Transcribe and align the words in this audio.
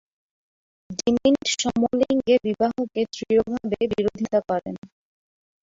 DeMint 0.97 1.43
সমলিঙ্গে 1.55 2.35
বিবাহকে 2.45 3.01
দৃঢ়ভাবে 3.13 3.79
বিরোধিতা 3.91 4.39
করেন। 4.49 4.75